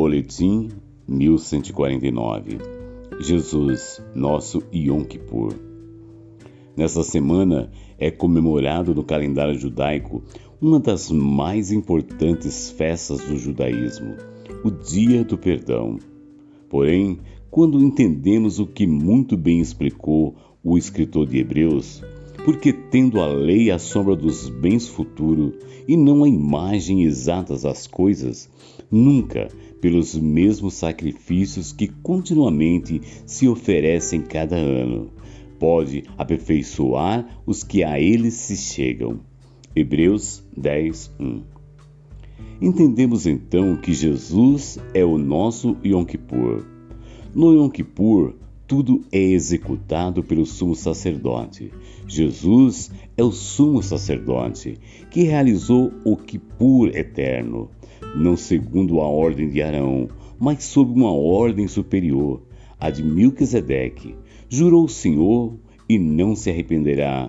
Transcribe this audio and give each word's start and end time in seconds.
Boletim 0.00 0.70
1149 1.06 2.56
Jesus, 3.20 4.02
nosso 4.14 4.62
Yom 4.74 5.04
Kippur. 5.04 5.52
Nessa 6.74 7.02
semana 7.02 7.70
é 7.98 8.10
comemorado 8.10 8.94
no 8.94 9.04
calendário 9.04 9.58
judaico 9.58 10.22
uma 10.58 10.80
das 10.80 11.10
mais 11.10 11.70
importantes 11.70 12.70
festas 12.70 13.20
do 13.26 13.36
judaísmo, 13.36 14.14
o 14.64 14.70
Dia 14.70 15.22
do 15.22 15.36
Perdão. 15.36 15.98
Porém, 16.70 17.18
quando 17.50 17.78
entendemos 17.78 18.58
o 18.58 18.66
que 18.66 18.86
muito 18.86 19.36
bem 19.36 19.60
explicou 19.60 20.34
o 20.64 20.78
escritor 20.78 21.26
de 21.26 21.40
Hebreus, 21.40 22.02
porque 22.44 22.72
tendo 22.72 23.20
a 23.20 23.26
lei 23.26 23.70
a 23.70 23.78
sombra 23.78 24.16
dos 24.16 24.48
bens 24.48 24.88
futuros 24.88 25.54
e 25.86 25.96
não 25.96 26.24
a 26.24 26.28
imagem 26.28 27.02
exata 27.02 27.56
das 27.56 27.86
coisas, 27.86 28.48
nunca 28.90 29.48
pelos 29.80 30.14
mesmos 30.14 30.74
sacrifícios 30.74 31.72
que 31.72 31.88
continuamente 31.88 33.00
se 33.26 33.48
oferecem 33.48 34.20
cada 34.20 34.56
ano, 34.56 35.10
pode 35.58 36.04
aperfeiçoar 36.16 37.42
os 37.46 37.62
que 37.62 37.82
a 37.84 38.00
ele 38.00 38.30
se 38.30 38.56
chegam. 38.56 39.20
Hebreus 39.74 40.42
10, 40.56 41.14
1. 41.20 41.42
Entendemos 42.60 43.26
então 43.26 43.76
que 43.76 43.92
Jesus 43.92 44.78
é 44.92 45.04
o 45.04 45.16
nosso 45.16 45.76
Yom 45.84 46.04
Kippur. 46.04 46.64
No 47.34 47.54
Yom 47.54 47.70
Kippur, 47.70 48.34
tudo 48.70 49.02
é 49.10 49.18
executado 49.18 50.22
pelo 50.22 50.46
sumo 50.46 50.76
sacerdote. 50.76 51.72
Jesus 52.06 52.92
é 53.16 53.24
o 53.24 53.32
sumo 53.32 53.82
sacerdote 53.82 54.78
que 55.10 55.24
realizou 55.24 55.92
o 56.04 56.16
Kippur 56.16 56.96
eterno, 56.96 57.68
não 58.14 58.36
segundo 58.36 59.00
a 59.00 59.08
ordem 59.08 59.48
de 59.48 59.60
Arão, 59.60 60.06
mas 60.38 60.62
sob 60.62 60.92
uma 60.92 61.12
ordem 61.12 61.66
superior, 61.66 62.44
a 62.78 62.90
de 62.90 63.02
Melquisedeque. 63.02 64.14
Jurou 64.48 64.84
o 64.84 64.88
Senhor 64.88 65.58
e 65.88 65.98
não 65.98 66.36
se 66.36 66.48
arrependerá. 66.48 67.28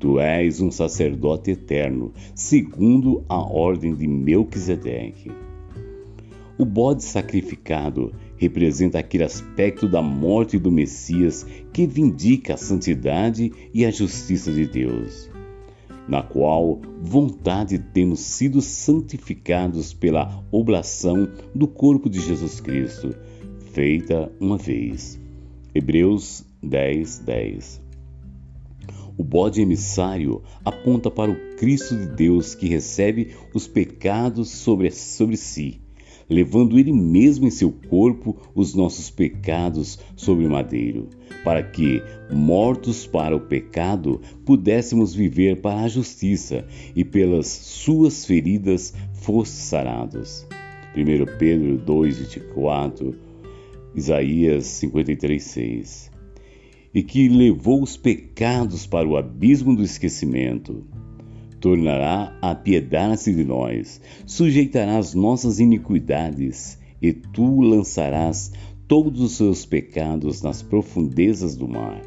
Tu 0.00 0.18
és 0.18 0.60
um 0.60 0.72
sacerdote 0.72 1.52
eterno, 1.52 2.10
segundo 2.34 3.24
a 3.28 3.38
ordem 3.38 3.94
de 3.94 4.08
Melquisedeque. 4.08 5.30
O 6.58 6.64
bode 6.64 7.04
sacrificado 7.04 8.12
representa 8.42 8.98
aquele 8.98 9.22
aspecto 9.22 9.88
da 9.88 10.02
morte 10.02 10.58
do 10.58 10.72
Messias 10.72 11.46
que 11.72 11.86
vindica 11.86 12.54
a 12.54 12.56
santidade 12.56 13.52
e 13.72 13.86
a 13.86 13.90
justiça 13.92 14.50
de 14.50 14.66
Deus, 14.66 15.30
na 16.08 16.24
qual 16.24 16.80
vontade 17.00 17.78
temos 17.78 18.18
sido 18.18 18.60
santificados 18.60 19.94
pela 19.94 20.44
oblação 20.50 21.28
do 21.54 21.68
corpo 21.68 22.10
de 22.10 22.18
Jesus 22.18 22.58
Cristo, 22.58 23.14
feita 23.72 24.32
uma 24.40 24.58
vez. 24.58 25.20
Hebreus 25.72 26.44
10, 26.60 27.20
10. 27.20 27.80
O 29.16 29.22
bode 29.22 29.62
emissário 29.62 30.42
aponta 30.64 31.12
para 31.12 31.30
o 31.30 31.56
Cristo 31.58 31.96
de 31.96 32.06
Deus 32.06 32.56
que 32.56 32.66
recebe 32.66 33.36
os 33.54 33.68
pecados 33.68 34.50
sobre, 34.50 34.90
sobre 34.90 35.36
si 35.36 35.81
levando 36.32 36.78
ele 36.78 36.92
mesmo 36.92 37.46
em 37.46 37.50
seu 37.50 37.70
corpo 37.70 38.36
os 38.54 38.74
nossos 38.74 39.10
pecados 39.10 39.98
sobre 40.16 40.46
o 40.46 40.50
madeiro, 40.50 41.08
para 41.44 41.62
que, 41.62 42.02
mortos 42.32 43.06
para 43.06 43.36
o 43.36 43.40
pecado, 43.40 44.20
pudéssemos 44.44 45.14
viver 45.14 45.60
para 45.60 45.82
a 45.82 45.88
justiça 45.88 46.66
e 46.96 47.04
pelas 47.04 47.46
suas 47.46 48.24
feridas 48.24 48.94
fosse 49.12 49.52
sarados. 49.52 50.46
1 50.96 51.38
Pedro 51.38 51.78
2:24, 51.78 53.14
Isaías 53.94 54.64
53:6. 54.64 56.10
E 56.94 57.02
que 57.02 57.28
levou 57.28 57.82
os 57.82 57.96
pecados 57.96 58.86
para 58.86 59.08
o 59.08 59.16
abismo 59.16 59.74
do 59.74 59.82
esquecimento 59.82 60.84
tornará 61.62 62.36
a 62.42 62.56
piedade 62.56 63.32
de 63.32 63.44
nós, 63.44 64.00
sujeitará 64.26 64.98
as 64.98 65.14
nossas 65.14 65.60
iniquidades, 65.60 66.76
e 67.00 67.12
tu 67.12 67.60
lançarás 67.60 68.52
todos 68.88 69.20
os 69.20 69.32
seus 69.36 69.64
pecados 69.64 70.42
nas 70.42 70.60
profundezas 70.60 71.54
do 71.56 71.68
mar. 71.68 72.02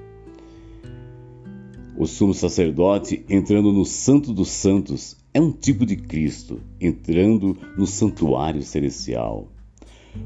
O 1.98 2.06
sumo 2.06 2.34
sacerdote 2.34 3.24
entrando 3.30 3.72
no 3.72 3.86
Santo 3.86 4.34
dos 4.34 4.50
Santos 4.50 5.16
é 5.34 5.40
um 5.40 5.54
tipo 5.54 5.86
de 5.86 5.96
Cristo 5.96 6.60
entrando 6.80 7.58
no 7.78 7.88
santuário 7.88 8.62
celestial. 8.62 9.48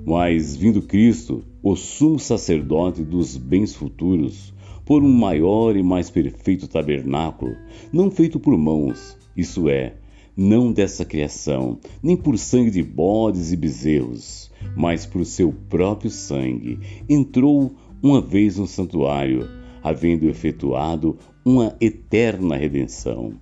Mas, 0.06 0.56
vindo 0.56 0.81
Cristo, 0.81 1.44
o 1.61 1.75
sumo 1.75 2.19
sacerdote 2.19 3.03
dos 3.03 3.38
bens 3.38 3.75
futuros, 3.75 4.51
por 4.89 5.03
um 5.03 5.13
maior 5.13 5.77
e 5.77 5.83
mais 5.83 6.09
perfeito 6.09 6.67
tabernáculo, 6.67 7.55
não 7.94 8.09
feito 8.09 8.39
por 8.39 8.57
mãos, 8.57 9.16
isso 9.38 9.69
é, 9.69 9.94
não 10.35 10.73
dessa 10.73 11.05
criação, 11.05 11.77
nem 12.01 12.17
por 12.17 12.39
sangue 12.39 12.72
de 12.72 12.81
bodes 12.81 13.51
e 13.51 13.55
bezerros, 13.55 14.51
mas 14.75 15.05
por 15.05 15.23
seu 15.28 15.53
próprio 15.69 16.09
sangue, 16.09 16.79
entrou 17.07 17.72
uma 18.01 18.19
vez 18.19 18.57
no 18.57 18.66
santuário, 18.66 19.47
havendo 19.83 20.28
efetuado 20.28 21.19
uma 21.45 21.75
eterna 21.79 22.55
redenção. 22.55 23.33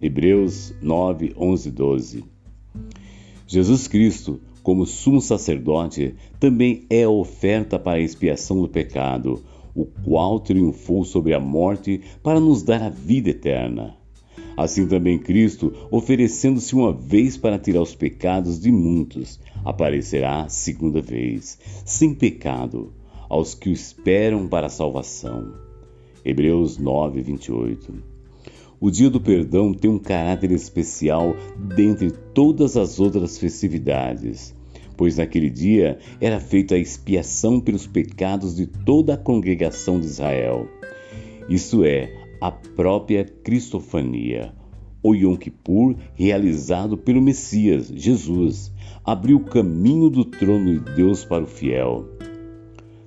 Hebreus 0.00 0.72
9, 0.80 1.34
11, 1.36 1.70
12. 1.70 2.24
Jesus 3.46 3.86
Cristo, 3.86 4.40
como 4.62 4.86
sumo 4.86 5.20
sacerdote, 5.20 6.14
também 6.40 6.86
é 6.88 7.02
a 7.02 7.10
oferta 7.10 7.78
para 7.78 7.98
a 7.98 8.02
expiação 8.02 8.62
do 8.62 8.68
pecado, 8.68 9.44
o 9.74 9.84
qual 9.84 10.40
triunfou 10.40 11.04
sobre 11.04 11.34
a 11.34 11.40
morte 11.40 12.00
para 12.22 12.38
nos 12.38 12.62
dar 12.62 12.82
a 12.82 12.88
vida 12.88 13.30
eterna. 13.30 13.96
Assim 14.56 14.86
também 14.86 15.18
Cristo, 15.18 15.72
oferecendo-se 15.90 16.74
uma 16.74 16.92
vez 16.92 17.36
para 17.36 17.58
tirar 17.58 17.82
os 17.82 17.94
pecados 17.94 18.60
de 18.60 18.70
muitos, 18.70 19.40
aparecerá 19.64 20.48
segunda 20.48 21.00
vez, 21.00 21.58
sem 21.84 22.14
pecado, 22.14 22.92
aos 23.28 23.54
que 23.54 23.68
o 23.68 23.72
esperam 23.72 24.46
para 24.46 24.68
a 24.68 24.70
salvação. 24.70 25.54
Hebreus 26.24 26.78
9, 26.78 27.20
28. 27.20 28.14
O 28.80 28.90
dia 28.90 29.10
do 29.10 29.20
perdão 29.20 29.72
tem 29.72 29.90
um 29.90 29.98
caráter 29.98 30.52
especial 30.52 31.34
dentre 31.74 32.10
todas 32.10 32.76
as 32.76 33.00
outras 33.00 33.38
festividades, 33.38 34.54
pois 34.96 35.18
naquele 35.18 35.50
dia 35.50 35.98
era 36.20 36.40
feita 36.40 36.74
a 36.74 36.78
expiação 36.78 37.60
pelos 37.60 37.86
pecados 37.86 38.54
de 38.56 38.66
toda 38.66 39.14
a 39.14 39.18
congregação 39.18 40.00
de 40.00 40.06
Israel. 40.06 40.68
Isso 41.48 41.84
é, 41.84 42.12
a 42.40 42.50
própria 42.50 43.24
Cristofania. 43.24 44.52
O 45.02 45.14
Yom 45.14 45.36
Kippur, 45.36 45.96
realizado 46.14 46.96
pelo 46.96 47.20
Messias, 47.20 47.92
Jesus, 47.94 48.72
abriu 49.04 49.36
o 49.36 49.44
caminho 49.44 50.08
do 50.08 50.24
trono 50.24 50.78
de 50.78 50.94
Deus 50.94 51.24
para 51.24 51.44
o 51.44 51.46
fiel. 51.46 52.08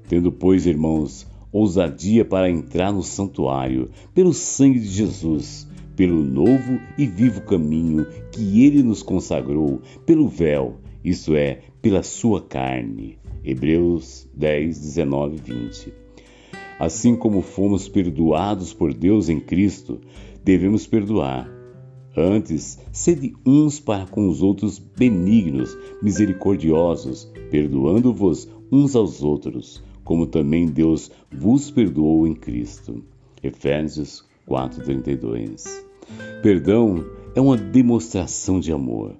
Tendo, 0.07 0.31
pois, 0.31 0.67
irmãos, 0.67 1.27
ousadia 1.51 2.23
para 2.23 2.49
entrar 2.49 2.91
no 2.91 3.01
santuário, 3.01 3.89
pelo 4.13 4.33
sangue 4.33 4.79
de 4.79 4.87
Jesus, 4.87 5.67
pelo 5.95 6.23
novo 6.23 6.79
e 6.97 7.07
vivo 7.07 7.41
caminho 7.41 8.05
que 8.31 8.63
ele 8.63 8.83
nos 8.83 9.01
consagrou, 9.01 9.81
pelo 10.05 10.27
véu, 10.27 10.75
isto 11.03 11.35
é, 11.35 11.61
pela 11.81 12.03
sua 12.03 12.41
carne. 12.41 13.17
Hebreus 13.43 14.27
10, 14.33 14.79
19 14.79 15.37
20. 15.37 15.93
Assim 16.79 17.15
como 17.15 17.41
fomos 17.41 17.87
perdoados 17.87 18.73
por 18.73 18.93
Deus 18.93 19.29
em 19.29 19.39
Cristo, 19.39 19.99
devemos 20.43 20.85
perdoar. 20.85 21.49
Antes, 22.15 22.79
sede 22.91 23.33
uns 23.45 23.79
para 23.79 24.05
com 24.07 24.27
os 24.27 24.41
outros 24.41 24.79
benignos, 24.79 25.77
misericordiosos, 26.01 27.31
perdoando-vos 27.51 28.49
uns 28.71 28.95
aos 28.95 29.23
outros, 29.23 29.83
como 30.03 30.25
também 30.25 30.65
Deus 30.65 31.11
vos 31.31 31.69
perdoou 31.71 32.27
em 32.27 32.33
Cristo. 32.33 33.03
Efésios 33.41 34.25
4:32. 34.47 35.85
Perdão 36.41 37.05
é 37.35 37.41
uma 37.41 37.57
demonstração 37.57 38.59
de 38.59 38.71
amor. 38.71 39.15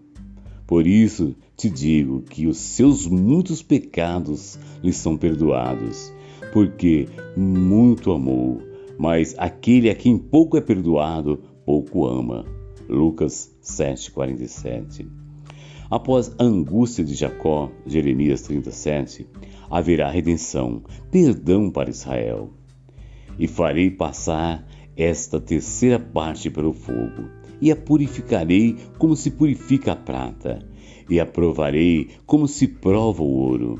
Por 0.66 0.88
isso 0.88 1.36
te 1.58 1.70
digo 1.70 2.22
que 2.22 2.48
os 2.48 2.58
seus 2.58 3.08
muitos 3.08 3.64
pecados 3.64 4.60
lhe 4.82 4.94
são 4.94 5.18
perdoados 5.18 6.16
porque 6.52 7.08
muito 7.36 8.12
amou, 8.12 8.62
mas 8.98 9.36
aquele 9.38 9.90
a 9.90 9.96
quem 9.96 10.18
pouco 10.18 10.58
é 10.58 10.62
perdoado, 10.62 11.42
pouco 11.66 12.06
ama. 12.06 12.46
Lucas 12.90 13.56
7,47 13.62 15.08
Após 15.90 16.34
a 16.40 16.44
angústia 16.44 17.04
de 17.04 17.14
Jacó, 17.14 17.70
Jeremias 17.86 18.42
37, 18.42 19.28
haverá 19.70 20.10
redenção, 20.10 20.82
perdão 21.12 21.70
para 21.70 21.90
Israel. 21.90 22.50
E 23.38 23.48
farei 23.48 23.92
passar 23.92 24.68
esta 24.96 25.40
terceira 25.40 26.00
parte 26.00 26.50
pelo 26.50 26.74
fogo, 26.74 27.30
e 27.62 27.72
a 27.72 27.76
purificarei 27.76 28.76
como 28.98 29.16
se 29.16 29.32
purifica 29.32 29.92
a 29.92 29.96
prata, 29.96 30.60
e 31.10 31.20
a 31.20 31.26
provarei 31.26 32.10
como 32.26 32.48
se 32.48 32.68
prova 32.68 33.24
o 33.24 33.28
ouro. 33.28 33.80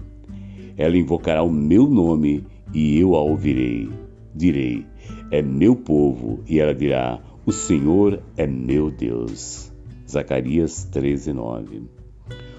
Ela 0.78 0.98
invocará 0.98 1.44
o 1.44 1.52
meu 1.52 1.88
nome 1.88 2.44
e 2.74 3.00
eu 3.00 3.16
a 3.16 3.22
ouvirei. 3.22 3.90
Direi: 4.36 4.86
É 5.32 5.42
meu 5.42 5.76
povo, 5.76 6.40
e 6.48 6.60
ela 6.60 6.74
dirá: 6.74 7.20
O 7.46 7.52
Senhor 7.52 8.22
é 8.36 8.46
meu 8.46 8.92
Deus. 8.92 9.72
Zacarias 10.08 10.86
13, 10.86 11.34
9. 11.34 11.82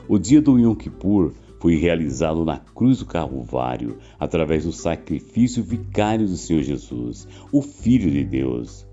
O 0.09 0.19
dia 0.19 0.41
do 0.41 0.59
Yom 0.59 0.75
Kippur 0.75 1.33
foi 1.61 1.77
realizado 1.77 2.45
na 2.45 2.59
cruz 2.59 2.99
do 2.99 3.07
Calvário 3.07 3.99
através 4.19 4.65
do 4.65 4.73
sacrifício 4.73 5.63
vicário 5.63 6.27
do 6.27 6.37
Senhor 6.37 6.63
Jesus, 6.63 7.27
o 7.53 7.63
Filho 7.63 8.11
de 8.11 8.25
Deus. 8.25 8.87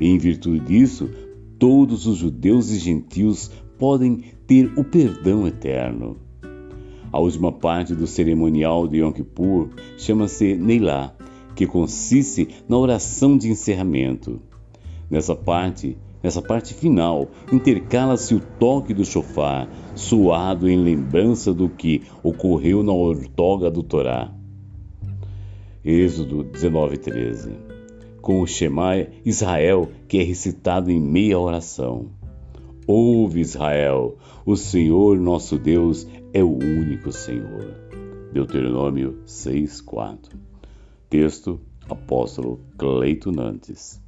E 0.00 0.06
em 0.06 0.18
virtude 0.18 0.60
disso, 0.60 1.10
todos 1.58 2.06
os 2.06 2.18
judeus 2.18 2.70
e 2.70 2.78
gentios 2.78 3.50
podem 3.82 4.22
ter 4.46 4.72
o 4.78 4.84
perdão 4.84 5.44
eterno. 5.44 6.16
A 7.10 7.18
última 7.18 7.50
parte 7.50 7.96
do 7.96 8.06
cerimonial 8.06 8.86
de 8.86 8.98
Yom 8.98 9.10
Kippur 9.10 9.70
chama-se 9.98 10.54
Neilá, 10.54 11.12
que 11.56 11.66
consiste 11.66 12.46
na 12.68 12.78
oração 12.78 13.36
de 13.36 13.50
encerramento. 13.50 14.40
Nessa 15.10 15.34
parte, 15.34 15.98
Nessa 16.22 16.40
parte 16.40 16.72
final, 16.72 17.26
intercala-se 17.52 18.32
o 18.32 18.38
toque 18.38 18.94
do 18.94 19.04
chofar, 19.04 19.68
suado 19.96 20.70
em 20.70 20.76
lembrança 20.76 21.52
do 21.52 21.68
que 21.68 22.02
ocorreu 22.22 22.84
na 22.84 22.92
ortoga 22.92 23.68
do 23.68 23.82
Torá. 23.82 24.32
Êxodo 25.84 26.44
19:13. 26.44 27.50
Com 28.20 28.40
o 28.40 28.46
Shema 28.46 29.04
Israel, 29.24 29.88
que 30.06 30.18
é 30.18 30.22
recitado 30.22 30.92
em 30.92 31.00
meia 31.00 31.40
oração. 31.40 32.21
Ouve 32.86 33.40
Israel, 33.40 34.18
o 34.44 34.56
Senhor 34.56 35.16
nosso 35.16 35.56
Deus 35.56 36.04
é 36.34 36.42
o 36.42 36.52
único 36.52 37.12
Senhor. 37.12 37.72
Deuteronômio 38.32 39.22
6:4. 39.24 40.36
Texto 41.08 41.60
Apóstolo 41.88 42.58
Cleito 42.76 43.30
Nantes. 43.30 44.01